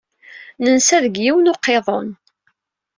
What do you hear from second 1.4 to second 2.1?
n uqiḍun.